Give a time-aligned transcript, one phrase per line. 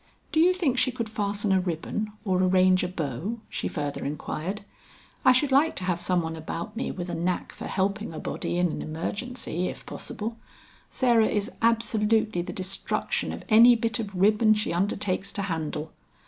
[0.31, 4.61] "Do you think she could fasten a ribbon, or arrange a bow?" she further inquired.
[5.23, 8.17] "I should like to have some one about me with a knack for helping a
[8.17, 10.37] body in an emergency, if possible.
[10.89, 15.91] Sarah is absolutely the destruction of any bit of ribbon she undertakes to handle.